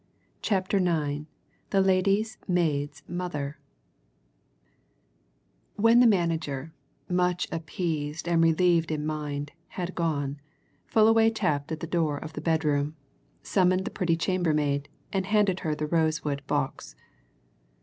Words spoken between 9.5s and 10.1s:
had